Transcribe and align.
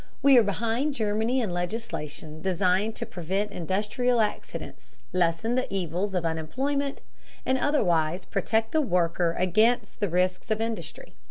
We 0.23 0.35
are 0.39 0.43
behind 0.43 0.95
Germany 0.95 1.41
in 1.41 1.51
legislation 1.51 2.41
designed 2.41 2.95
to 2.95 3.05
prevent 3.05 3.51
industrial 3.51 4.19
accidents, 4.19 4.95
lessen 5.13 5.53
the 5.53 5.71
evils 5.71 6.15
of 6.15 6.25
unemployment, 6.25 7.01
and 7.45 7.55
otherwise 7.59 8.25
protect 8.25 8.71
the 8.71 8.81
worker 8.81 9.35
against 9.37 9.99
the 9.99 10.09
risks 10.09 10.49
of 10.49 10.59
industry. 10.59 11.13